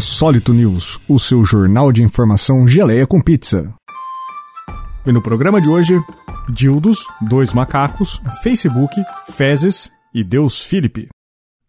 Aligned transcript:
Insólito 0.00 0.54
News, 0.54 0.98
o 1.06 1.18
seu 1.18 1.44
jornal 1.44 1.92
de 1.92 2.02
informação 2.02 2.66
geleia 2.66 3.06
com 3.06 3.20
pizza. 3.20 3.70
E 5.04 5.12
no 5.12 5.20
programa 5.20 5.60
de 5.60 5.68
hoje, 5.68 6.00
dildos, 6.48 7.06
dois 7.20 7.52
macacos, 7.52 8.18
Facebook, 8.42 8.94
fezes 9.30 9.92
e 10.14 10.24
Deus 10.24 10.58
Felipe. 10.58 11.08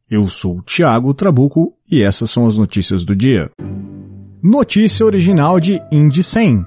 Eu 0.09 0.29
sou 0.29 0.61
Thiago 0.61 1.14
Trabuco 1.14 1.73
e 1.91 2.02
essas 2.02 2.32
são 2.32 2.47
as 2.47 2.57
notícias 2.57 3.04
do 3.04 3.14
dia. 3.14 3.52
Notícia 4.41 5.05
original 5.05 5.59
de 5.59 5.82
Indy 5.91 6.23
100. 6.23 6.66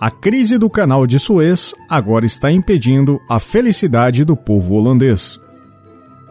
A 0.00 0.10
crise 0.10 0.58
do 0.58 0.68
canal 0.68 1.06
de 1.06 1.20
Suez 1.20 1.72
agora 1.88 2.26
está 2.26 2.50
impedindo 2.50 3.20
a 3.28 3.38
felicidade 3.38 4.24
do 4.24 4.36
povo 4.36 4.74
holandês. 4.74 5.38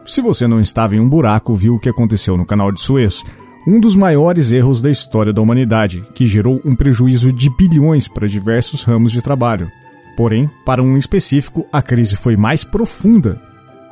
Se 0.06 0.20
você 0.20 0.46
não 0.46 0.60
estava 0.60 0.94
em 0.94 1.00
um 1.00 1.08
buraco, 1.08 1.56
viu 1.56 1.76
o 1.76 1.80
que 1.80 1.88
aconteceu 1.88 2.36
no 2.36 2.46
canal 2.46 2.70
de 2.70 2.82
Suez, 2.82 3.24
um 3.70 3.80
dos 3.80 3.96
maiores 3.96 4.52
erros 4.52 4.82
da 4.82 4.90
história 4.90 5.32
da 5.32 5.44
humanidade, 5.44 6.04
que 6.16 6.26
gerou 6.26 6.60
um 6.66 6.76
prejuízo 6.76 7.32
de 7.32 7.56
bilhões 7.56 8.08
para 8.08 8.28
diversos 8.28 8.84
ramos 8.84 9.12
de 9.12 9.22
trabalho. 9.22 9.72
Porém, 10.18 10.50
para 10.66 10.82
um 10.82 10.98
específico, 10.98 11.64
a 11.72 11.80
crise 11.80 12.16
foi 12.16 12.36
mais 12.36 12.64
profunda. 12.64 13.40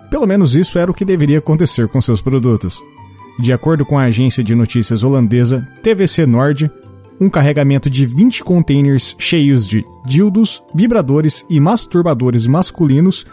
Pelo 0.09 0.25
menos 0.25 0.55
isso 0.55 0.79
era 0.79 0.89
o 0.89 0.93
que 0.95 1.05
deveria 1.05 1.37
acontecer 1.37 1.87
com 1.89 2.01
seus 2.01 2.21
produtos. 2.21 2.81
De 3.39 3.53
acordo 3.53 3.85
com 3.85 3.99
a 3.99 4.05
agência 4.05 4.43
de 4.43 4.55
notícias 4.55 5.03
holandesa 5.03 5.63
TVC 5.83 6.25
Nord, 6.25 6.71
um 7.21 7.29
carregamento 7.29 7.87
de 7.87 8.03
20 8.03 8.43
containers 8.43 9.15
cheios 9.19 9.67
de 9.67 9.85
dildos, 10.07 10.63
vibradores 10.73 11.45
e 11.47 11.59
masturbadores 11.59 12.47
masculinos 12.47 13.27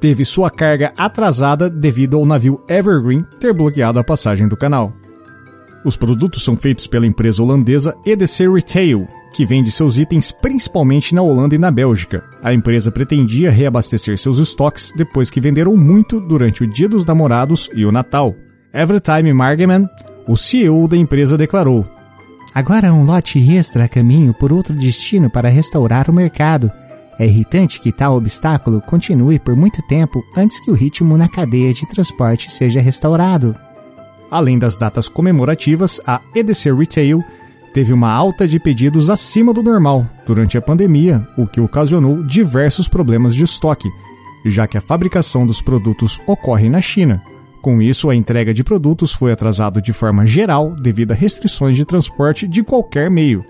teve 0.00 0.24
sua 0.24 0.50
carga 0.50 0.94
atrasada 0.96 1.68
devido 1.68 2.16
ao 2.16 2.24
navio 2.24 2.62
Evergreen 2.66 3.26
ter 3.38 3.52
bloqueado 3.52 3.98
a 3.98 4.04
passagem 4.04 4.48
do 4.48 4.56
canal. 4.56 4.90
Os 5.86 5.96
produtos 5.96 6.42
são 6.42 6.56
feitos 6.56 6.88
pela 6.88 7.06
empresa 7.06 7.40
holandesa 7.40 7.96
EDC 8.04 8.52
Retail, 8.52 9.06
que 9.32 9.46
vende 9.46 9.70
seus 9.70 9.98
itens 9.98 10.32
principalmente 10.32 11.14
na 11.14 11.22
Holanda 11.22 11.54
e 11.54 11.58
na 11.58 11.70
Bélgica. 11.70 12.24
A 12.42 12.52
empresa 12.52 12.90
pretendia 12.90 13.52
reabastecer 13.52 14.18
seus 14.18 14.40
estoques 14.40 14.92
depois 14.96 15.30
que 15.30 15.40
venderam 15.40 15.76
muito 15.76 16.18
durante 16.18 16.64
o 16.64 16.66
Dia 16.66 16.88
dos 16.88 17.04
Namorados 17.04 17.70
e 17.72 17.86
o 17.86 17.92
Natal. 17.92 18.34
Evertime 18.74 19.32
Margeman, 19.32 19.88
o 20.26 20.36
CEO 20.36 20.88
da 20.88 20.96
empresa, 20.96 21.38
declarou: 21.38 21.86
Agora 22.52 22.92
um 22.92 23.04
lote 23.04 23.38
extra 23.56 23.84
a 23.84 23.88
caminho 23.88 24.34
por 24.34 24.52
outro 24.52 24.74
destino 24.74 25.30
para 25.30 25.48
restaurar 25.48 26.10
o 26.10 26.12
mercado. 26.12 26.68
É 27.16 27.26
irritante 27.26 27.78
que 27.78 27.92
tal 27.92 28.16
obstáculo 28.16 28.80
continue 28.80 29.38
por 29.38 29.54
muito 29.54 29.80
tempo 29.86 30.20
antes 30.36 30.58
que 30.58 30.70
o 30.70 30.74
ritmo 30.74 31.16
na 31.16 31.28
cadeia 31.28 31.72
de 31.72 31.86
transporte 31.86 32.50
seja 32.50 32.80
restaurado. 32.80 33.54
Além 34.30 34.58
das 34.58 34.76
datas 34.76 35.08
comemorativas, 35.08 36.00
a 36.06 36.20
EDC 36.34 36.72
Retail 36.72 37.22
teve 37.72 37.92
uma 37.92 38.10
alta 38.10 38.48
de 38.48 38.58
pedidos 38.58 39.10
acima 39.10 39.52
do 39.52 39.62
normal 39.62 40.06
durante 40.26 40.56
a 40.56 40.62
pandemia, 40.62 41.26
o 41.36 41.46
que 41.46 41.60
ocasionou 41.60 42.22
diversos 42.22 42.88
problemas 42.88 43.34
de 43.34 43.44
estoque, 43.44 43.88
já 44.44 44.66
que 44.66 44.78
a 44.78 44.80
fabricação 44.80 45.46
dos 45.46 45.60
produtos 45.60 46.20
ocorre 46.26 46.68
na 46.68 46.80
China. 46.80 47.22
Com 47.60 47.82
isso, 47.82 48.08
a 48.08 48.14
entrega 48.14 48.54
de 48.54 48.64
produtos 48.64 49.12
foi 49.12 49.32
atrasada 49.32 49.80
de 49.80 49.92
forma 49.92 50.24
geral 50.24 50.74
devido 50.74 51.12
a 51.12 51.14
restrições 51.14 51.76
de 51.76 51.84
transporte 51.84 52.48
de 52.48 52.62
qualquer 52.62 53.10
meio. 53.10 53.44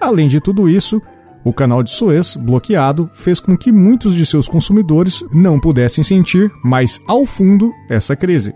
Além 0.00 0.26
de 0.26 0.40
tudo 0.40 0.68
isso, 0.68 1.00
o 1.44 1.52
canal 1.52 1.82
de 1.82 1.90
Suez, 1.90 2.36
bloqueado, 2.36 3.10
fez 3.14 3.40
com 3.40 3.56
que 3.56 3.72
muitos 3.72 4.14
de 4.14 4.26
seus 4.26 4.48
consumidores 4.48 5.24
não 5.32 5.60
pudessem 5.60 6.04
sentir 6.04 6.50
mais 6.62 7.00
ao 7.06 7.24
fundo 7.24 7.72
essa 7.88 8.16
crise. 8.16 8.52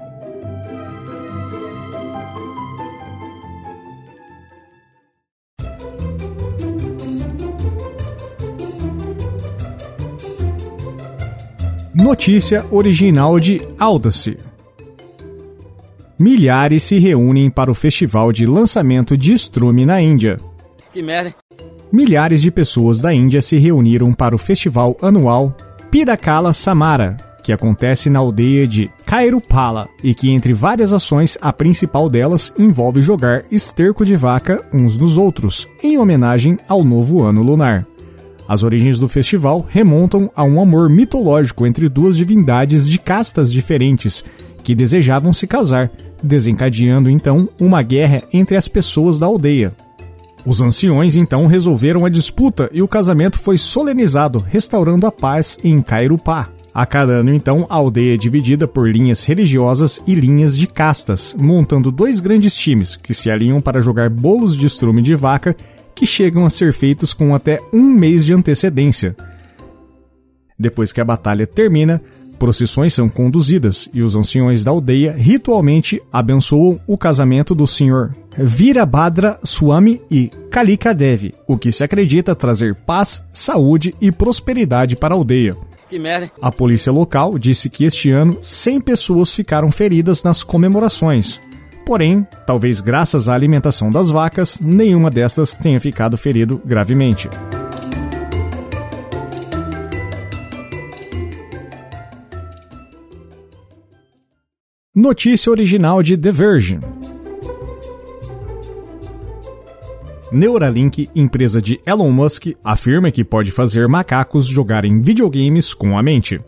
Notícia 11.94 12.66
original 12.72 13.38
de 13.38 13.62
Audacy. 13.78 14.36
Milhares 16.18 16.82
se 16.82 16.98
reúnem 16.98 17.48
para 17.48 17.70
o 17.70 17.74
festival 17.74 18.32
de 18.32 18.44
lançamento 18.46 19.16
de 19.16 19.32
Strume 19.34 19.86
na 19.86 20.02
Índia. 20.02 20.36
Que 20.92 21.00
merda. 21.00 21.32
Milhares 21.92 22.42
de 22.42 22.50
pessoas 22.50 23.00
da 23.00 23.14
Índia 23.14 23.40
se 23.40 23.58
reuniram 23.58 24.12
para 24.12 24.34
o 24.34 24.38
festival 24.38 24.96
anual 25.00 25.56
Pidakala 25.88 26.52
Samara, 26.52 27.16
que 27.44 27.52
acontece 27.52 28.10
na 28.10 28.18
aldeia 28.18 28.66
de 28.66 28.90
Kairupala 29.06 29.88
e 30.02 30.14
que, 30.14 30.32
entre 30.32 30.52
várias 30.52 30.92
ações, 30.92 31.38
a 31.40 31.52
principal 31.52 32.08
delas 32.08 32.52
envolve 32.58 33.02
jogar 33.02 33.44
esterco 33.52 34.04
de 34.04 34.16
vaca 34.16 34.60
uns 34.72 34.96
nos 34.96 35.16
outros, 35.16 35.68
em 35.80 35.96
homenagem 35.96 36.58
ao 36.68 36.82
novo 36.82 37.22
ano 37.22 37.40
lunar. 37.40 37.86
As 38.46 38.62
origens 38.62 38.98
do 38.98 39.08
festival 39.08 39.66
remontam 39.68 40.30
a 40.36 40.44
um 40.44 40.60
amor 40.60 40.90
mitológico 40.90 41.66
entre 41.66 41.88
duas 41.88 42.16
divindades 42.16 42.88
de 42.88 42.98
castas 42.98 43.50
diferentes 43.50 44.24
que 44.62 44.74
desejavam 44.74 45.32
se 45.32 45.46
casar, 45.46 45.90
desencadeando 46.22 47.08
então 47.08 47.48
uma 47.60 47.82
guerra 47.82 48.22
entre 48.32 48.56
as 48.56 48.68
pessoas 48.68 49.18
da 49.18 49.26
aldeia. 49.26 49.74
Os 50.44 50.60
anciões 50.60 51.16
então 51.16 51.46
resolveram 51.46 52.04
a 52.04 52.10
disputa 52.10 52.68
e 52.72 52.82
o 52.82 52.88
casamento 52.88 53.38
foi 53.38 53.56
solenizado, 53.56 54.38
restaurando 54.38 55.06
a 55.06 55.12
paz 55.12 55.58
em 55.64 55.80
Cairupá. 55.80 56.50
A 56.74 56.84
cada 56.84 57.12
ano, 57.12 57.32
então, 57.32 57.66
a 57.70 57.76
aldeia 57.76 58.14
é 58.14 58.16
dividida 58.16 58.66
por 58.66 58.90
linhas 58.90 59.24
religiosas 59.24 60.02
e 60.08 60.14
linhas 60.14 60.58
de 60.58 60.66
castas, 60.66 61.34
montando 61.38 61.92
dois 61.92 62.18
grandes 62.18 62.56
times 62.56 62.96
que 62.96 63.14
se 63.14 63.30
alinham 63.30 63.60
para 63.60 63.80
jogar 63.80 64.10
bolos 64.10 64.56
de 64.56 64.66
estrume 64.66 65.00
de 65.00 65.14
vaca 65.14 65.56
que 65.94 66.06
chegam 66.06 66.44
a 66.44 66.50
ser 66.50 66.72
feitos 66.72 67.12
com 67.12 67.34
até 67.34 67.60
um 67.72 67.82
mês 67.82 68.24
de 68.24 68.34
antecedência. 68.34 69.14
Depois 70.58 70.92
que 70.92 71.00
a 71.00 71.04
batalha 71.04 71.46
termina, 71.46 72.00
procissões 72.38 72.94
são 72.94 73.08
conduzidas 73.08 73.88
e 73.92 74.02
os 74.02 74.16
anciões 74.16 74.64
da 74.64 74.70
aldeia 74.70 75.12
ritualmente 75.12 76.00
abençoam 76.12 76.80
o 76.86 76.98
casamento 76.98 77.54
do 77.54 77.66
senhor 77.66 78.14
Virabhadra 78.36 79.38
Swami 79.44 80.00
e 80.10 80.30
Kalika 80.50 80.92
Devi, 80.92 81.34
o 81.46 81.56
que 81.56 81.70
se 81.70 81.84
acredita 81.84 82.34
trazer 82.34 82.74
paz, 82.74 83.24
saúde 83.32 83.94
e 84.00 84.10
prosperidade 84.10 84.96
para 84.96 85.14
a 85.14 85.16
aldeia. 85.16 85.56
A 86.42 86.50
polícia 86.50 86.90
local 86.90 87.38
disse 87.38 87.70
que 87.70 87.84
este 87.84 88.10
ano 88.10 88.38
100 88.42 88.80
pessoas 88.80 89.34
ficaram 89.34 89.70
feridas 89.70 90.24
nas 90.24 90.42
comemorações, 90.42 91.40
Porém, 91.86 92.26
talvez 92.46 92.80
graças 92.80 93.28
à 93.28 93.34
alimentação 93.34 93.90
das 93.90 94.08
vacas, 94.08 94.58
nenhuma 94.58 95.10
destas 95.10 95.56
tenha 95.56 95.78
ficado 95.78 96.16
ferido 96.16 96.60
gravemente. 96.64 97.28
Notícia 104.94 105.50
original 105.50 106.02
de 106.02 106.16
The 106.16 106.30
Verge. 106.30 106.80
Neuralink, 110.32 111.10
empresa 111.14 111.60
de 111.60 111.80
Elon 111.84 112.10
Musk, 112.10 112.46
afirma 112.64 113.10
que 113.10 113.24
pode 113.24 113.50
fazer 113.50 113.86
macacos 113.86 114.46
jogarem 114.46 115.00
videogames 115.00 115.74
com 115.74 115.98
a 115.98 116.02
mente. 116.02 116.40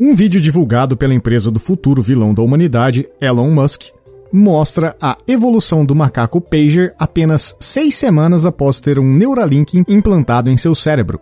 Um 0.00 0.14
vídeo 0.14 0.40
divulgado 0.40 0.96
pela 0.96 1.12
empresa 1.12 1.50
do 1.50 1.58
futuro 1.58 2.00
vilão 2.00 2.32
da 2.32 2.40
humanidade, 2.40 3.08
Elon 3.20 3.50
Musk, 3.50 3.86
mostra 4.32 4.94
a 5.00 5.18
evolução 5.26 5.84
do 5.84 5.92
macaco 5.92 6.40
Pager 6.40 6.94
apenas 6.96 7.56
seis 7.58 7.96
semanas 7.96 8.46
após 8.46 8.78
ter 8.78 9.00
um 9.00 9.12
Neuralink 9.12 9.82
implantado 9.88 10.50
em 10.50 10.56
seu 10.56 10.72
cérebro. 10.72 11.18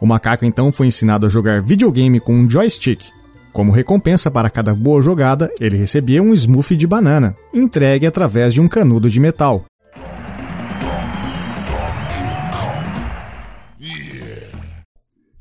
O 0.00 0.06
macaco 0.06 0.44
então 0.44 0.72
foi 0.72 0.88
ensinado 0.88 1.24
a 1.24 1.28
jogar 1.28 1.62
videogame 1.62 2.18
com 2.18 2.34
um 2.34 2.50
joystick. 2.50 3.00
Como 3.52 3.70
recompensa 3.70 4.28
para 4.28 4.50
cada 4.50 4.74
boa 4.74 5.00
jogada, 5.00 5.48
ele 5.60 5.76
recebia 5.76 6.20
um 6.20 6.34
smoothie 6.34 6.76
de 6.76 6.86
banana, 6.86 7.36
entregue 7.54 8.08
através 8.08 8.52
de 8.52 8.60
um 8.60 8.66
canudo 8.66 9.08
de 9.08 9.20
metal. 9.20 9.64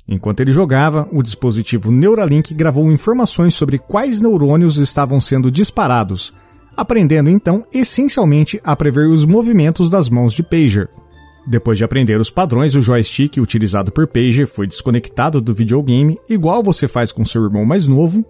Enquanto 0.07 0.41
ele 0.41 0.51
jogava, 0.51 1.09
o 1.11 1.23
dispositivo 1.23 1.91
Neuralink 1.91 2.53
gravou 2.53 2.91
informações 2.91 3.55
sobre 3.55 3.79
quais 3.79 4.21
neurônios 4.21 4.77
estavam 4.77 5.19
sendo 5.19 5.49
disparados, 5.49 6.31
aprendendo 6.77 7.29
então 7.29 7.65
essencialmente 7.73 8.61
a 8.63 8.75
prever 8.75 9.07
os 9.07 9.25
movimentos 9.25 9.89
das 9.89 10.09
mãos 10.09 10.33
de 10.33 10.43
Pager. 10.43 10.89
Depois 11.47 11.77
de 11.77 11.83
aprender 11.83 12.19
os 12.19 12.29
padrões, 12.29 12.75
o 12.75 12.81
joystick 12.81 13.37
utilizado 13.37 13.91
por 13.91 14.07
Pager 14.07 14.47
foi 14.47 14.67
desconectado 14.67 15.41
do 15.41 15.53
videogame, 15.53 16.19
igual 16.29 16.61
você 16.61 16.87
faz 16.87 17.11
com 17.11 17.25
seu 17.25 17.43
irmão 17.43 17.65
mais 17.65 17.87
novo. 17.87 18.23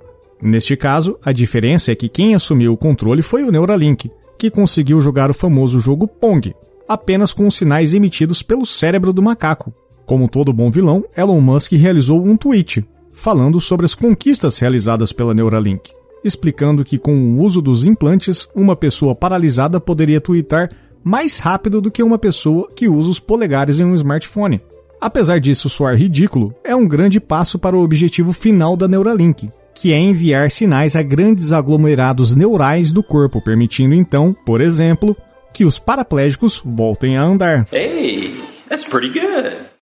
Neste 0.43 0.77
caso, 0.77 1.17
a 1.23 1.31
diferença 1.31 1.91
é 1.91 1.95
que 1.95 2.09
quem 2.09 2.35
assumiu 2.35 2.73
o 2.73 2.77
controle 2.77 3.21
foi 3.21 3.43
o 3.43 3.51
Neuralink, 3.51 4.11
que 4.37 4.49
conseguiu 4.49 5.01
jogar 5.01 5.29
o 5.29 5.33
famoso 5.33 5.79
jogo 5.79 6.07
Pong, 6.07 6.53
apenas 6.87 7.33
com 7.33 7.47
os 7.47 7.55
sinais 7.55 7.93
emitidos 7.93 8.43
pelo 8.43 8.65
cérebro 8.65 9.13
do 9.13 9.21
macaco, 9.23 9.73
como 10.05 10.27
todo 10.27 10.53
bom 10.53 10.69
vilão, 10.69 11.03
Elon 11.15 11.41
Musk 11.41 11.71
realizou 11.73 12.23
um 12.23 12.37
tweet 12.37 12.85
falando 13.11 13.59
sobre 13.59 13.85
as 13.85 13.95
conquistas 13.95 14.59
realizadas 14.59 15.11
pela 15.11 15.33
Neuralink. 15.33 15.91
explicando 16.23 16.83
que 16.83 16.97
com 16.97 17.15
o 17.15 17.39
uso 17.39 17.61
dos 17.61 17.85
implantes, 17.85 18.49
uma 18.55 18.75
pessoa 18.75 19.13
paralisada 19.13 19.79
poderia 19.79 20.19
twittar 20.19 20.71
mais 21.03 21.37
rápido 21.37 21.79
do 21.79 21.91
que 21.91 22.01
uma 22.01 22.17
pessoa 22.17 22.67
que 22.75 22.89
usa 22.89 23.11
os 23.11 23.19
polegares 23.19 23.79
em 23.79 23.85
um 23.85 23.93
smartphone. 23.93 24.59
Apesar 24.99 25.39
disso 25.39 25.69
soar 25.69 25.95
ridículo, 25.95 26.51
é 26.63 26.75
um 26.75 26.87
grande 26.87 27.19
passo 27.19 27.59
para 27.59 27.75
o 27.75 27.83
objetivo 27.83 28.33
final 28.33 28.75
da 28.75 28.87
Neuralink, 28.87 29.51
que 29.75 29.93
é 29.93 29.99
enviar 29.99 30.49
sinais 30.49 30.95
a 30.95 31.03
grandes 31.03 31.51
aglomerados 31.51 32.35
neurais 32.35 32.91
do 32.91 33.03
corpo, 33.03 33.39
permitindo 33.39 33.93
então, 33.93 34.35
por 34.45 34.61
exemplo, 34.61 35.15
que 35.53 35.63
os 35.63 35.77
paraplégicos 35.77 36.59
voltem 36.65 37.17
a 37.17 37.21
andar. 37.21 37.67
Hey, 37.71 38.33
that's 38.67 38.83
pretty 38.83 39.09
good. 39.09 39.74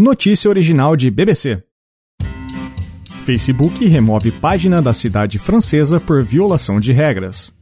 Notícia 0.00 0.48
original 0.48 0.96
de 0.96 1.10
BBC. 1.10 1.62
Facebook 3.22 3.86
remove 3.86 4.32
página 4.32 4.80
da 4.80 4.94
cidade 4.94 5.38
francesa 5.38 6.00
por 6.00 6.24
violação 6.24 6.80
de 6.80 6.90
regras. 6.90 7.52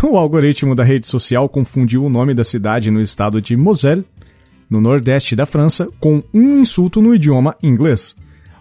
O 0.00 0.16
algoritmo 0.16 0.76
da 0.76 0.84
rede 0.84 1.08
social 1.08 1.48
confundiu 1.48 2.04
o 2.04 2.08
nome 2.08 2.34
da 2.34 2.44
cidade 2.44 2.88
no 2.88 3.00
estado 3.00 3.42
de 3.42 3.56
Moselle, 3.56 4.04
no 4.70 4.80
nordeste 4.80 5.34
da 5.34 5.44
França, 5.44 5.88
com 5.98 6.22
um 6.32 6.60
insulto 6.60 7.02
no 7.02 7.12
idioma 7.12 7.56
inglês. 7.60 8.14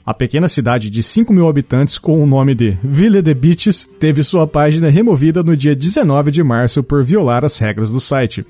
A 0.04 0.16
pequena 0.16 0.50
cidade 0.50 0.90
de 0.90 1.04
5 1.04 1.32
mil 1.32 1.48
habitantes 1.48 2.00
com 2.00 2.24
o 2.24 2.26
nome 2.26 2.56
de 2.56 2.76
Ville 2.84 3.22
de 3.22 3.36
Bitches 3.36 3.88
teve 4.00 4.24
sua 4.24 4.48
página 4.48 4.90
removida 4.90 5.44
no 5.44 5.56
dia 5.56 5.76
19 5.76 6.32
de 6.32 6.42
março 6.42 6.82
por 6.84 7.04
violar 7.04 7.46
as 7.46 7.60
regras 7.60 7.92
do 7.92 8.00
site. 8.00 8.44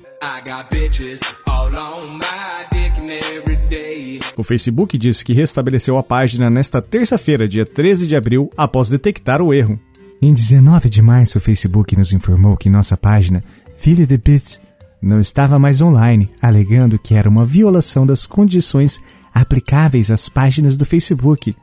O 4.36 4.42
Facebook 4.42 4.98
disse 4.98 5.24
que 5.24 5.32
restabeleceu 5.32 5.96
a 5.96 6.02
página 6.02 6.50
nesta 6.50 6.82
terça-feira, 6.82 7.46
dia 7.46 7.64
13 7.64 8.06
de 8.06 8.16
abril, 8.16 8.50
após 8.56 8.88
detectar 8.88 9.40
o 9.40 9.54
erro. 9.54 9.78
Em 10.20 10.34
19 10.34 10.88
de 10.88 11.00
março, 11.00 11.38
o 11.38 11.40
Facebook 11.40 11.96
nos 11.96 12.12
informou 12.12 12.56
que 12.56 12.68
nossa 12.68 12.96
página, 12.96 13.44
Ville 13.78 14.06
de 14.06 14.18
Bitches, 14.18 14.60
não 15.00 15.20
estava 15.20 15.58
mais 15.58 15.80
online, 15.80 16.30
alegando 16.40 16.98
que 16.98 17.14
era 17.14 17.28
uma 17.28 17.44
violação 17.44 18.06
das 18.06 18.26
condições 18.26 19.00
aplicáveis 19.32 20.10
às 20.10 20.28
páginas 20.28 20.76
do 20.76 20.84
Facebook, 20.84 21.54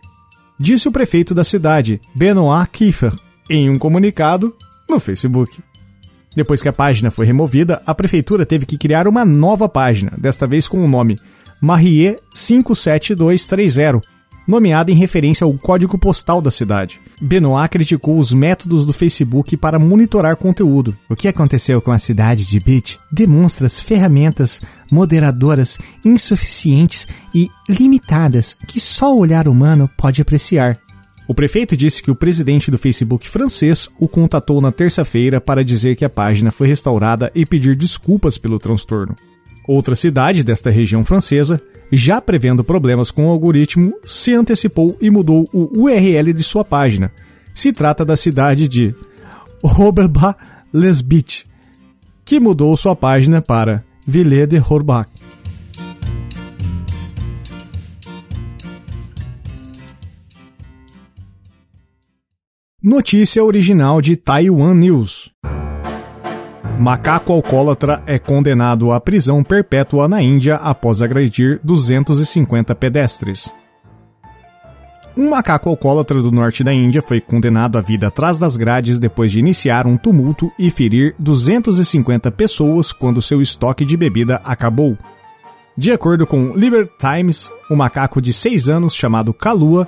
disse 0.59 0.87
o 0.87 0.91
prefeito 0.91 1.33
da 1.33 1.43
cidade, 1.43 1.99
Benoit 2.15 2.69
Kiefer, 2.71 3.13
em 3.49 3.69
um 3.69 3.77
comunicado 3.77 4.55
no 4.87 4.99
Facebook. 4.99 5.59
Depois 6.35 6.61
que 6.61 6.69
a 6.69 6.73
página 6.73 7.11
foi 7.11 7.25
removida, 7.25 7.81
a 7.85 7.93
prefeitura 7.93 8.45
teve 8.45 8.65
que 8.65 8.77
criar 8.77 9.07
uma 9.07 9.25
nova 9.25 9.67
página, 9.67 10.13
desta 10.17 10.47
vez 10.47 10.67
com 10.67 10.85
o 10.85 10.87
nome 10.87 11.17
Marie 11.61 12.17
57230, 12.33 14.01
nomeada 14.47 14.91
em 14.91 14.95
referência 14.95 15.45
ao 15.45 15.53
código 15.53 15.95
postal 15.95 16.41
da 16.41 16.49
cidade. 16.49 16.99
Benoit 17.21 17.69
criticou 17.69 18.17
os 18.17 18.33
métodos 18.33 18.83
do 18.83 18.91
Facebook 18.91 19.55
para 19.55 19.77
monitorar 19.77 20.35
conteúdo. 20.37 20.97
O 21.07 21.15
que 21.15 21.27
aconteceu 21.27 21.79
com 21.79 21.91
a 21.91 21.99
cidade 21.99 22.47
de 22.47 22.59
Beach 22.59 22.99
demonstra 23.11 23.67
as 23.67 23.79
ferramentas 23.79 24.59
moderadoras 24.91 25.77
insuficientes 26.03 27.07
e 27.31 27.47
limitadas 27.69 28.57
que 28.67 28.79
só 28.79 29.13
o 29.15 29.19
olhar 29.19 29.47
humano 29.47 29.87
pode 29.95 30.19
apreciar. 30.19 30.79
O 31.27 31.35
prefeito 31.35 31.77
disse 31.77 32.01
que 32.01 32.09
o 32.09 32.15
presidente 32.15 32.71
do 32.71 32.77
Facebook 32.79 33.29
francês 33.29 33.87
o 33.99 34.07
contatou 34.07 34.59
na 34.59 34.71
terça-feira 34.71 35.39
para 35.39 35.63
dizer 35.63 35.95
que 35.95 36.03
a 36.03 36.09
página 36.09 36.49
foi 36.49 36.67
restaurada 36.67 37.31
e 37.35 37.45
pedir 37.45 37.75
desculpas 37.75 38.39
pelo 38.39 38.57
transtorno. 38.57 39.15
Outra 39.73 39.95
cidade 39.95 40.43
desta 40.43 40.69
região 40.69 41.01
francesa 41.01 41.61
já 41.89 42.19
prevendo 42.19 42.61
problemas 42.61 43.09
com 43.09 43.27
o 43.27 43.29
algoritmo, 43.29 43.93
se 44.05 44.33
antecipou 44.33 44.97
e 44.99 45.09
mudou 45.09 45.47
o 45.53 45.83
URL 45.83 46.33
de 46.33 46.43
sua 46.43 46.65
página. 46.65 47.09
Se 47.53 47.71
trata 47.71 48.03
da 48.03 48.17
cidade 48.17 48.67
de 48.67 48.93
Oberba-Lesbich, 49.63 51.45
que 52.25 52.37
mudou 52.37 52.75
sua 52.75 52.97
página 52.97 53.41
para 53.41 53.81
Ville 54.05 54.45
de 54.45 54.57
Horbach. 54.57 55.07
Notícia 62.83 63.41
original 63.41 64.01
de 64.01 64.17
Taiwan 64.17 64.73
News. 64.73 65.31
Macaco 66.81 67.31
alcoólatra 67.31 68.01
é 68.07 68.17
condenado 68.17 68.91
à 68.91 68.99
prisão 68.99 69.43
perpétua 69.43 70.07
na 70.07 70.19
Índia 70.19 70.55
após 70.55 70.99
agredir 70.99 71.59
250 71.63 72.73
pedestres. 72.73 73.53
Um 75.15 75.29
macaco 75.29 75.69
alcoólatra 75.69 76.19
do 76.23 76.31
norte 76.31 76.63
da 76.63 76.73
Índia 76.73 77.03
foi 77.03 77.21
condenado 77.21 77.77
à 77.77 77.81
vida 77.81 78.07
atrás 78.07 78.39
das 78.39 78.57
grades 78.57 78.97
depois 78.97 79.31
de 79.31 79.37
iniciar 79.37 79.85
um 79.85 79.95
tumulto 79.95 80.51
e 80.57 80.71
ferir 80.71 81.13
250 81.19 82.31
pessoas 82.31 82.91
quando 82.91 83.21
seu 83.21 83.43
estoque 83.43 83.85
de 83.85 83.95
bebida 83.95 84.41
acabou. 84.43 84.97
De 85.77 85.91
acordo 85.91 86.25
com 86.25 86.51
Liber 86.55 86.89
Times, 86.97 87.51
o 87.69 87.75
macaco 87.75 88.19
de 88.19 88.33
6 88.33 88.69
anos 88.69 88.95
chamado 88.95 89.35
Kalua 89.35 89.87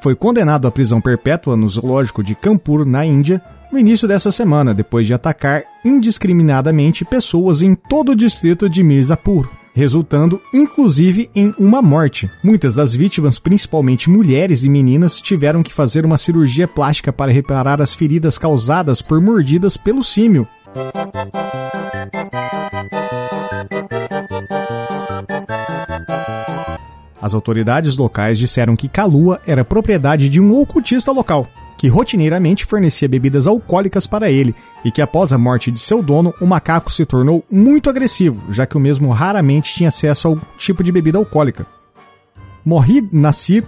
foi 0.00 0.16
condenado 0.16 0.66
à 0.66 0.72
prisão 0.72 1.00
perpétua 1.00 1.56
no 1.56 1.68
zoológico 1.68 2.20
de 2.20 2.34
Kanpur, 2.34 2.84
na 2.84 3.06
Índia, 3.06 3.40
no 3.72 3.78
início 3.78 4.06
dessa 4.06 4.30
semana, 4.30 4.74
depois 4.74 5.06
de 5.06 5.14
atacar 5.14 5.64
indiscriminadamente 5.82 7.06
pessoas 7.06 7.62
em 7.62 7.74
todo 7.74 8.12
o 8.12 8.16
distrito 8.16 8.68
de 8.68 8.82
Mirzapur, 8.82 9.48
resultando 9.74 10.38
inclusive 10.52 11.30
em 11.34 11.54
uma 11.58 11.80
morte. 11.80 12.30
Muitas 12.44 12.74
das 12.74 12.94
vítimas, 12.94 13.38
principalmente 13.38 14.10
mulheres 14.10 14.62
e 14.62 14.68
meninas, 14.68 15.18
tiveram 15.18 15.62
que 15.62 15.72
fazer 15.72 16.04
uma 16.04 16.18
cirurgia 16.18 16.68
plástica 16.68 17.10
para 17.10 17.32
reparar 17.32 17.80
as 17.80 17.94
feridas 17.94 18.36
causadas 18.36 19.00
por 19.00 19.20
mordidas 19.22 19.78
pelo 19.78 20.04
símio. 20.04 20.46
As 27.22 27.32
autoridades 27.32 27.96
locais 27.96 28.36
disseram 28.36 28.74
que 28.76 28.88
Kalua 28.88 29.40
era 29.46 29.64
propriedade 29.64 30.28
de 30.28 30.40
um 30.40 30.54
ocultista 30.56 31.12
local, 31.12 31.48
que 31.82 31.88
rotineiramente 31.88 32.64
fornecia 32.64 33.08
bebidas 33.08 33.48
alcoólicas 33.48 34.06
para 34.06 34.30
ele, 34.30 34.54
e 34.84 34.90
que 34.92 35.02
após 35.02 35.32
a 35.32 35.36
morte 35.36 35.68
de 35.68 35.80
seu 35.80 36.00
dono, 36.00 36.32
o 36.40 36.46
macaco 36.46 36.92
se 36.92 37.04
tornou 37.04 37.44
muito 37.50 37.90
agressivo, 37.90 38.40
já 38.52 38.64
que 38.64 38.76
o 38.76 38.80
mesmo 38.80 39.10
raramente 39.10 39.74
tinha 39.74 39.88
acesso 39.88 40.28
ao 40.28 40.40
tipo 40.56 40.84
de 40.84 40.92
bebida 40.92 41.18
alcoólica. 41.18 41.66
Mohid 42.64 43.08
Nassir, 43.10 43.64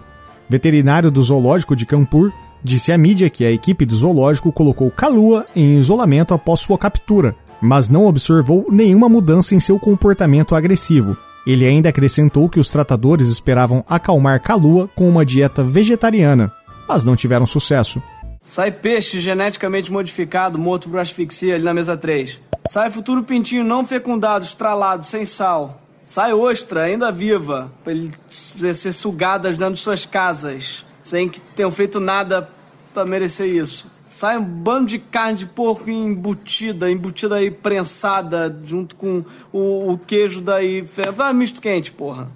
veterinário 0.48 1.10
do 1.10 1.20
zoológico 1.20 1.74
de 1.74 1.84
Kanpur, 1.84 2.30
disse 2.62 2.92
à 2.92 2.96
mídia 2.96 3.28
que 3.28 3.44
a 3.44 3.50
equipe 3.50 3.84
do 3.84 3.96
zoológico 3.96 4.52
colocou 4.52 4.92
Kalua 4.92 5.44
em 5.56 5.80
isolamento 5.80 6.32
após 6.32 6.60
sua 6.60 6.78
captura, 6.78 7.34
mas 7.60 7.88
não 7.88 8.06
observou 8.06 8.64
nenhuma 8.70 9.08
mudança 9.08 9.56
em 9.56 9.58
seu 9.58 9.76
comportamento 9.76 10.54
agressivo. 10.54 11.16
Ele 11.44 11.66
ainda 11.66 11.88
acrescentou 11.88 12.48
que 12.48 12.60
os 12.60 12.68
tratadores 12.68 13.26
esperavam 13.26 13.84
acalmar 13.88 14.40
Kalua 14.40 14.88
com 14.94 15.08
uma 15.08 15.26
dieta 15.26 15.64
vegetariana, 15.64 16.52
mas 16.88 17.04
não 17.04 17.16
tiveram 17.16 17.46
sucesso. 17.46 18.02
Sai 18.42 18.70
peixe 18.70 19.18
geneticamente 19.20 19.90
modificado, 19.90 20.58
morto 20.58 20.88
por 20.88 20.98
asfixia 20.98 21.54
ali 21.54 21.64
na 21.64 21.74
mesa 21.74 21.96
3. 21.96 22.38
Sai 22.68 22.90
futuro 22.90 23.22
pintinho 23.22 23.64
não 23.64 23.84
fecundado, 23.84 24.44
estralado, 24.44 25.04
sem 25.04 25.24
sal. 25.24 25.80
Sai 26.04 26.32
ostra, 26.32 26.82
ainda 26.82 27.10
viva, 27.10 27.72
pra 27.82 27.92
ele 27.92 28.10
ser 28.28 28.92
sugada 28.92 29.50
dentro 29.50 29.74
de 29.74 29.80
suas 29.80 30.04
casas, 30.04 30.84
sem 31.02 31.28
que 31.28 31.40
tenham 31.40 31.70
feito 31.70 31.98
nada 31.98 32.48
para 32.92 33.06
merecer 33.06 33.48
isso. 33.48 33.90
Sai 34.06 34.38
um 34.38 34.44
bando 34.44 34.86
de 34.86 34.98
carne 34.98 35.38
de 35.38 35.46
porco 35.46 35.90
embutida, 35.90 36.90
embutida 36.90 37.36
aí, 37.36 37.50
prensada, 37.50 38.54
junto 38.64 38.94
com 38.94 39.24
o, 39.50 39.92
o 39.92 39.98
queijo 39.98 40.40
daí. 40.40 40.86
Vai 41.16 41.32
misto 41.32 41.60
quente, 41.60 41.90
porra. 41.90 42.30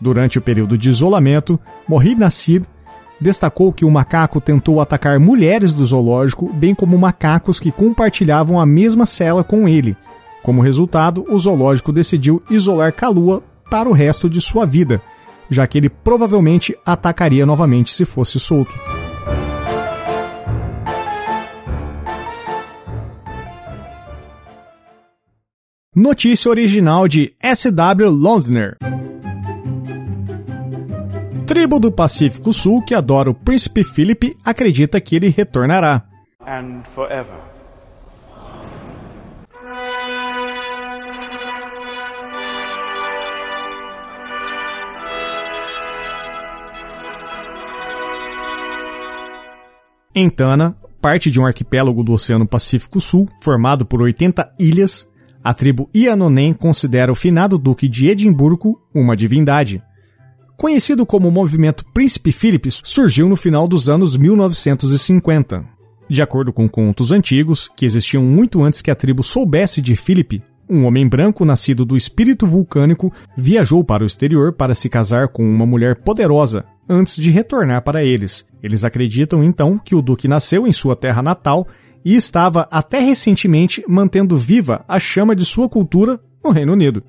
Durante 0.00 0.38
o 0.38 0.42
período 0.42 0.76
de 0.76 0.90
isolamento, 0.90 1.58
Mohib 1.88 2.18
Nassid 2.18 2.66
destacou 3.24 3.72
que 3.72 3.86
o 3.86 3.90
macaco 3.90 4.38
tentou 4.38 4.82
atacar 4.82 5.18
mulheres 5.18 5.72
do 5.72 5.82
zoológico, 5.82 6.52
bem 6.52 6.74
como 6.74 6.98
macacos 6.98 7.58
que 7.58 7.72
compartilhavam 7.72 8.60
a 8.60 8.66
mesma 8.66 9.06
cela 9.06 9.42
com 9.42 9.66
ele. 9.66 9.96
Como 10.42 10.60
resultado, 10.60 11.24
o 11.30 11.38
zoológico 11.38 11.90
decidiu 11.90 12.42
isolar 12.50 12.92
Kalua 12.92 13.42
para 13.70 13.88
o 13.88 13.92
resto 13.92 14.28
de 14.28 14.42
sua 14.42 14.66
vida, 14.66 15.00
já 15.48 15.66
que 15.66 15.78
ele 15.78 15.88
provavelmente 15.88 16.76
atacaria 16.84 17.46
novamente 17.46 17.90
se 17.90 18.04
fosse 18.04 18.38
solto. 18.38 18.74
Notícia 25.96 26.50
original 26.50 27.08
de 27.08 27.34
S.W. 27.40 28.10
Londner. 28.10 28.76
Tribo 31.46 31.78
do 31.78 31.92
Pacífico 31.92 32.54
Sul 32.54 32.82
que 32.82 32.94
adora 32.94 33.28
o 33.28 33.34
príncipe 33.34 33.84
Philip 33.84 34.34
acredita 34.42 34.98
que 34.98 35.14
ele 35.14 35.28
retornará. 35.28 36.02
Em 50.14 50.30
Tana, 50.30 50.74
parte 50.98 51.30
de 51.30 51.38
um 51.38 51.44
arquipélago 51.44 52.02
do 52.02 52.14
Oceano 52.14 52.46
Pacífico 52.46 52.98
Sul, 53.00 53.28
formado 53.42 53.84
por 53.84 54.00
80 54.00 54.54
ilhas, 54.58 55.06
a 55.42 55.52
tribo 55.52 55.90
Ianonen 55.94 56.54
considera 56.54 57.12
o 57.12 57.14
finado 57.14 57.58
Duque 57.58 57.86
de 57.86 58.08
Edimburgo 58.08 58.80
uma 58.94 59.14
divindade. 59.14 59.82
Conhecido 60.56 61.04
como 61.04 61.28
o 61.28 61.32
movimento 61.32 61.84
Príncipe 61.92 62.30
Philips, 62.30 62.80
surgiu 62.84 63.28
no 63.28 63.36
final 63.36 63.66
dos 63.66 63.88
anos 63.88 64.16
1950. 64.16 65.64
De 66.08 66.22
acordo 66.22 66.52
com 66.52 66.68
contos 66.68 67.10
antigos, 67.10 67.68
que 67.76 67.84
existiam 67.84 68.22
muito 68.22 68.62
antes 68.62 68.80
que 68.80 68.90
a 68.90 68.94
tribo 68.94 69.22
soubesse 69.22 69.80
de 69.80 69.96
Philip, 69.96 70.42
um 70.68 70.84
homem 70.86 71.06
branco 71.06 71.44
nascido 71.44 71.84
do 71.84 71.96
espírito 71.96 72.46
vulcânico 72.46 73.12
viajou 73.36 73.84
para 73.84 74.02
o 74.02 74.06
exterior 74.06 74.52
para 74.52 74.74
se 74.74 74.88
casar 74.88 75.28
com 75.28 75.42
uma 75.42 75.66
mulher 75.66 75.96
poderosa 75.96 76.64
antes 76.88 77.16
de 77.16 77.30
retornar 77.30 77.82
para 77.82 78.04
eles. 78.04 78.46
Eles 78.62 78.84
acreditam 78.84 79.44
então 79.44 79.76
que 79.76 79.94
o 79.94 80.00
duque 80.00 80.28
nasceu 80.28 80.66
em 80.66 80.72
sua 80.72 80.96
terra 80.96 81.20
natal 81.20 81.66
e 82.04 82.14
estava 82.14 82.68
até 82.70 82.98
recentemente 82.98 83.84
mantendo 83.88 84.38
viva 84.38 84.84
a 84.86 84.98
chama 84.98 85.34
de 85.34 85.44
sua 85.44 85.68
cultura 85.68 86.18
no 86.42 86.50
Reino 86.50 86.72
Unido. 86.72 87.02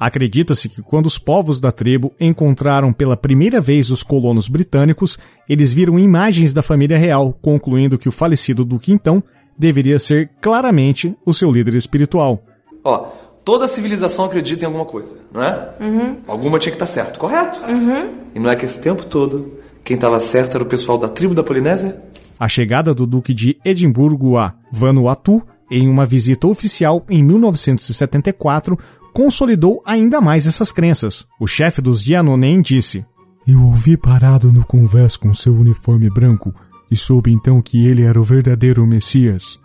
Acredita-se 0.00 0.66
que 0.70 0.80
quando 0.80 1.04
os 1.04 1.18
povos 1.18 1.60
da 1.60 1.70
tribo 1.70 2.10
encontraram 2.18 2.90
pela 2.90 3.18
primeira 3.18 3.60
vez 3.60 3.90
os 3.90 4.02
colonos 4.02 4.48
britânicos, 4.48 5.18
eles 5.46 5.74
viram 5.74 5.98
imagens 5.98 6.54
da 6.54 6.62
família 6.62 6.96
real, 6.96 7.36
concluindo 7.42 7.98
que 7.98 8.08
o 8.08 8.12
falecido 8.12 8.64
duque 8.64 8.92
então 8.92 9.22
deveria 9.58 9.98
ser 9.98 10.30
claramente 10.40 11.14
o 11.26 11.34
seu 11.34 11.52
líder 11.52 11.74
espiritual. 11.74 12.42
Ó, 12.82 13.08
toda 13.44 13.68
civilização 13.68 14.24
acredita 14.24 14.64
em 14.64 14.66
alguma 14.66 14.86
coisa, 14.86 15.16
não 15.30 15.44
é? 15.44 15.68
Uhum. 15.78 16.16
Alguma 16.26 16.58
tinha 16.58 16.72
que 16.72 16.76
estar 16.76 16.86
certo, 16.86 17.20
correto? 17.20 17.60
Uhum. 17.64 18.10
E 18.34 18.40
não 18.40 18.48
é 18.48 18.56
que 18.56 18.64
esse 18.64 18.80
tempo 18.80 19.04
todo 19.04 19.60
quem 19.84 19.96
estava 19.96 20.18
certo 20.18 20.54
era 20.54 20.64
o 20.64 20.66
pessoal 20.66 20.96
da 20.96 21.08
tribo 21.08 21.34
da 21.34 21.42
Polinésia? 21.42 22.00
A 22.38 22.48
chegada 22.48 22.94
do 22.94 23.06
Duque 23.06 23.34
de 23.34 23.58
Edimburgo 23.62 24.38
a 24.38 24.54
Vanuatu 24.72 25.42
em 25.70 25.88
uma 25.88 26.06
visita 26.06 26.46
oficial 26.46 27.04
em 27.08 27.22
1974 27.22 28.78
consolidou 29.20 29.82
ainda 29.84 30.18
mais 30.18 30.46
essas 30.46 30.72
crenças. 30.72 31.26
O 31.38 31.46
chefe 31.46 31.82
dos 31.82 32.06
Yanonen 32.06 32.62
disse: 32.62 33.04
Eu 33.46 33.62
ouvi 33.64 33.94
parado 33.94 34.50
no 34.50 34.64
convés 34.64 35.14
com 35.14 35.34
seu 35.34 35.54
uniforme 35.54 36.08
branco 36.08 36.54
e 36.90 36.96
soube 36.96 37.30
então 37.30 37.60
que 37.60 37.86
ele 37.86 38.00
era 38.00 38.18
o 38.18 38.24
verdadeiro 38.24 38.86
Messias. 38.86 39.60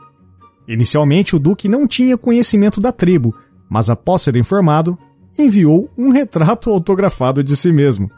Inicialmente, 0.68 1.38
o 1.38 1.40
Duque 1.40 1.70
não 1.70 1.88
tinha 1.88 2.18
conhecimento 2.18 2.82
da 2.82 2.92
tribo, 2.92 3.34
mas 3.70 3.90
após 3.90 4.24
ser 4.24 4.36
informado, 4.36 4.98
enviou 5.40 5.90
um 5.98 6.10
retrato 6.10 6.70
autografado 6.70 7.42
de 7.42 7.56
si 7.56 7.72
mesmo. 7.72 8.10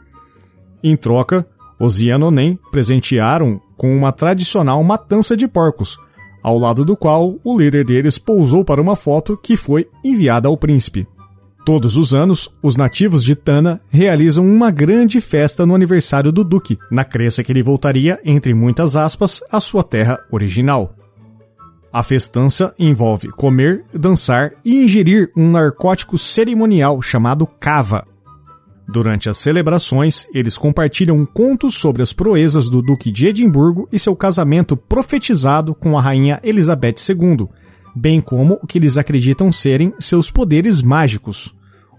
Em 0.84 0.98
troca, 0.98 1.48
os 1.80 2.00
Yanonen 2.00 2.58
presentearam 2.72 3.62
com 3.78 3.96
uma 3.96 4.12
tradicional 4.12 4.84
matança 4.84 5.38
de 5.38 5.48
porcos, 5.48 6.00
ao 6.42 6.58
lado 6.58 6.84
do 6.84 6.98
qual 6.98 7.36
o 7.44 7.60
líder 7.60 7.86
deles 7.86 8.18
pousou 8.18 8.66
para 8.66 8.82
uma 8.82 8.96
foto 8.96 9.38
que 9.38 9.56
foi 9.56 9.88
enviada 10.04 10.48
ao 10.48 10.58
príncipe. 10.58 11.08
Todos 11.68 11.98
os 11.98 12.14
anos, 12.14 12.50
os 12.64 12.78
nativos 12.78 13.22
de 13.22 13.36
Tana 13.36 13.82
realizam 13.90 14.48
uma 14.48 14.72
grande 14.72 15.20
festa 15.20 15.66
no 15.66 15.76
aniversário 15.76 16.32
do 16.32 16.42
Duque, 16.42 16.80
na 16.90 17.04
crença 17.04 17.44
que 17.44 17.52
ele 17.52 17.62
voltaria, 17.62 18.18
entre 18.24 18.54
muitas 18.54 18.96
aspas, 18.96 19.44
à 19.52 19.60
sua 19.60 19.84
terra 19.84 20.18
original. 20.32 20.96
A 21.92 22.02
festança 22.04 22.74
envolve 22.80 23.28
comer, 23.32 23.84
dançar 23.94 24.54
e 24.64 24.82
ingerir 24.86 25.30
um 25.36 25.52
narcótico 25.52 26.18
cerimonial 26.18 27.02
chamado 27.02 27.46
cava. 27.46 28.08
Durante 28.88 29.30
as 29.30 29.38
celebrações, 29.38 30.26
eles 30.34 30.58
compartilham 30.58 31.26
contos 31.26 31.76
sobre 31.76 32.02
as 32.02 32.14
proezas 32.14 32.70
do 32.70 32.82
Duque 32.82 33.12
de 33.12 33.28
Edimburgo 33.28 33.90
e 33.92 34.00
seu 34.00 34.16
casamento 34.16 34.78
profetizado 34.78 35.76
com 35.76 35.98
a 35.98 36.02
rainha 36.02 36.40
Elizabeth 36.46 36.96
II, 37.10 37.50
bem 37.94 38.22
como 38.22 38.58
o 38.64 38.66
que 38.66 38.78
eles 38.78 38.98
acreditam 38.98 39.52
serem 39.52 39.94
seus 40.00 40.32
poderes 40.32 40.82
mágicos. 40.82 41.57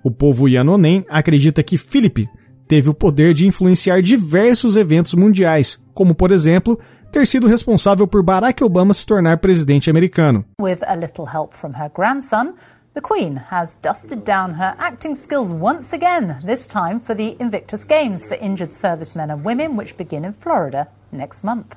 O 0.08 0.10
povo 0.10 0.48
Yanonen 0.48 1.04
acredita 1.10 1.62
que 1.62 1.76
Philip 1.76 2.26
teve 2.66 2.88
o 2.88 2.94
poder 2.94 3.34
de 3.34 3.46
influenciar 3.46 4.00
diversos 4.00 4.74
eventos 4.74 5.12
mundiais, 5.12 5.78
como 5.92 6.14
por 6.14 6.32
exemplo, 6.32 6.78
ter 7.12 7.26
sido 7.26 7.46
responsável 7.46 8.08
por 8.08 8.22
Barack 8.22 8.64
Obama 8.64 8.94
se 8.94 9.04
tornar 9.04 9.36
presidente 9.36 9.90
americano. 9.90 10.46
With 10.58 10.82
a 10.86 10.94
little 10.94 11.26
help 11.26 11.54
from 11.54 11.74
her 11.74 11.90
grandson, 11.94 12.54
the 12.94 13.02
Queen 13.02 13.38
has 13.50 13.76
dusted 13.82 14.24
down 14.24 14.54
her 14.54 14.74
acting 14.78 15.14
skills 15.14 15.50
once 15.50 15.94
again, 15.94 16.40
this 16.42 16.66
time 16.66 17.00
for 17.00 17.14
the 17.14 17.36
Invictus 17.38 17.84
Games 17.84 18.24
for 18.24 18.38
injured 18.40 18.72
servicemen 18.72 19.30
and 19.30 19.44
women, 19.44 19.76
which 19.76 19.94
begin 19.98 20.24
in 20.24 20.32
Florida 20.32 20.88
next 21.12 21.44
month. 21.44 21.76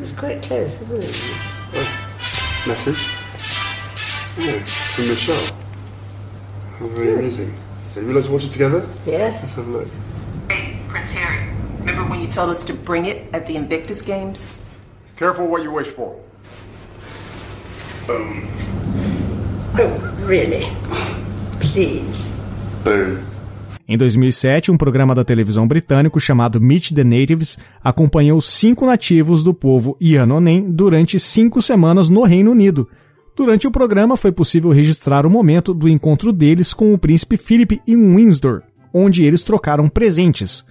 It's 0.00 0.14
quite 0.16 0.40
close, 0.42 0.80
isn't 0.82 1.02
it? 1.02 1.88
message? 2.68 3.10
Yeah, 4.38 4.62
from 4.64 5.08
Michelle. 5.08 5.67
How 6.78 6.86
very 6.88 7.14
amusing. 7.14 7.52
So 7.90 8.00
you 8.00 8.06
would 8.06 8.16
like 8.16 8.24
to 8.26 8.32
watch 8.32 8.44
it 8.44 8.52
together? 8.52 8.86
Yes. 9.06 9.40
Let's 9.42 9.54
have 9.54 9.68
a 9.68 9.70
look. 9.70 9.88
Hey, 10.48 10.78
Prince 10.88 11.12
Harry. 11.12 11.48
Remember 11.80 12.04
when 12.10 12.20
you 12.20 12.28
told 12.28 12.50
us 12.50 12.64
to 12.64 12.74
bring 12.74 13.06
it 13.06 13.28
at 13.32 13.46
the 13.46 13.56
Invictus 13.56 14.02
Games? 14.02 14.52
Careful 15.16 15.48
what 15.48 15.62
you 15.62 15.72
wish 15.72 15.88
for. 15.88 16.16
Um, 18.08 18.48
Oh, 19.80 20.26
really? 20.26 20.66
Please. 21.60 22.34
Boom. 22.82 23.18
Em 23.86 23.96
2007, 23.96 24.70
um 24.70 24.76
programa 24.76 25.14
da 25.14 25.24
televisão 25.24 25.66
britânico 25.68 26.20
chamado 26.20 26.60
Meet 26.60 26.92
the 26.94 27.04
Natives 27.04 27.58
acompanhou 27.82 28.40
cinco 28.40 28.84
nativos 28.84 29.42
do 29.44 29.54
povo 29.54 29.96
Yanonen 30.02 30.70
durante 30.70 31.18
cinco 31.18 31.62
semanas 31.62 32.08
no 32.08 32.22
Reino 32.24 32.50
Unido. 32.50 32.88
Durante 33.38 33.68
o 33.68 33.70
programa 33.70 34.16
foi 34.16 34.32
possível 34.32 34.72
registrar 34.72 35.24
o 35.24 35.30
momento 35.30 35.72
do 35.72 35.88
encontro 35.88 36.32
deles 36.32 36.74
com 36.74 36.92
o 36.92 36.98
príncipe 36.98 37.36
Philip 37.36 37.80
em 37.86 38.16
Windsor, 38.16 38.62
onde 38.92 39.22
eles 39.22 39.44
trocaram 39.44 39.88
presentes. 39.88 40.64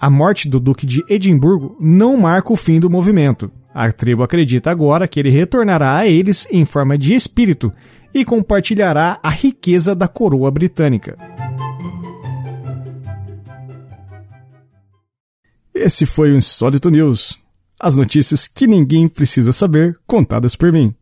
A 0.00 0.08
morte 0.08 0.48
do 0.48 0.58
Duque 0.58 0.86
de 0.86 1.04
Edimburgo 1.06 1.76
não 1.78 2.16
marca 2.16 2.50
o 2.50 2.56
fim 2.56 2.80
do 2.80 2.88
movimento. 2.88 3.52
A 3.74 3.92
tribo 3.92 4.22
acredita 4.22 4.70
agora 4.70 5.06
que 5.06 5.20
ele 5.20 5.28
retornará 5.28 5.98
a 5.98 6.06
eles 6.06 6.48
em 6.50 6.64
forma 6.64 6.96
de 6.96 7.14
espírito 7.14 7.70
e 8.14 8.24
compartilhará 8.24 9.20
a 9.22 9.28
riqueza 9.28 9.94
da 9.94 10.08
coroa 10.08 10.50
britânica. 10.50 11.18
Esse 15.74 16.06
foi 16.06 16.32
o 16.32 16.36
Insólito 16.38 16.88
News. 16.88 17.38
As 17.78 17.98
notícias 17.98 18.48
que 18.48 18.66
ninguém 18.66 19.08
precisa 19.08 19.52
saber, 19.52 19.98
contadas 20.06 20.56
por 20.56 20.72
mim. 20.72 20.94